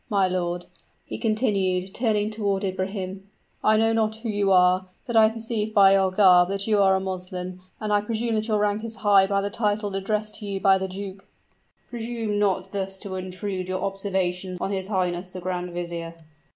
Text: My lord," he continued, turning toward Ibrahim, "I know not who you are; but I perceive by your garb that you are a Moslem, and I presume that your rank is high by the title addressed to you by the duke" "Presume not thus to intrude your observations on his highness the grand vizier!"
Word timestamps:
My 0.09 0.27
lord," 0.27 0.65
he 1.05 1.19
continued, 1.19 1.93
turning 1.93 2.31
toward 2.31 2.63
Ibrahim, 2.63 3.29
"I 3.63 3.77
know 3.77 3.93
not 3.93 4.15
who 4.15 4.29
you 4.29 4.51
are; 4.51 4.87
but 5.05 5.15
I 5.15 5.29
perceive 5.29 5.75
by 5.75 5.93
your 5.93 6.09
garb 6.09 6.49
that 6.49 6.65
you 6.65 6.81
are 6.81 6.95
a 6.95 6.99
Moslem, 6.99 7.61
and 7.79 7.93
I 7.93 8.01
presume 8.01 8.33
that 8.33 8.47
your 8.47 8.57
rank 8.57 8.83
is 8.83 8.95
high 9.05 9.27
by 9.27 9.41
the 9.41 9.51
title 9.51 9.93
addressed 9.95 10.33
to 10.39 10.47
you 10.47 10.59
by 10.59 10.79
the 10.79 10.87
duke" 10.87 11.27
"Presume 11.91 12.39
not 12.39 12.71
thus 12.71 12.97
to 12.97 13.13
intrude 13.13 13.67
your 13.69 13.83
observations 13.83 14.59
on 14.59 14.71
his 14.71 14.87
highness 14.87 15.29
the 15.29 15.39
grand 15.39 15.69
vizier!" 15.71 16.15